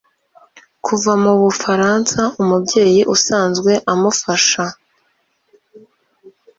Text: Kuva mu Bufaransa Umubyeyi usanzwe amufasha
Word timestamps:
Kuva 0.85 1.11
mu 1.23 1.33
Bufaransa 1.41 2.21
Umubyeyi 2.41 3.01
usanzwe 3.15 3.71
amufasha 3.91 4.63